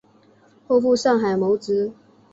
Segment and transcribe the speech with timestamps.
[0.67, 1.93] 后赴上海谋职。